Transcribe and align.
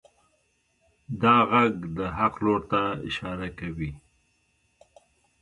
دا 1.21 1.35
غږ 1.51 1.73
د 1.97 1.99
حق 2.17 2.35
لور 2.45 2.61
ته 2.71 2.81
اشاره 3.07 3.49
کوي. 3.59 3.91